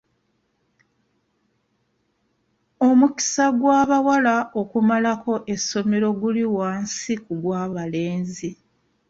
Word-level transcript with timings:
Omukisa 2.87 3.45
gw'abawala 3.59 4.35
okumalako 4.61 5.33
essomero 5.53 6.07
guli 6.21 6.43
wansi 6.55 7.13
ku 7.25 7.33
gw'abalenzi. 7.41 8.49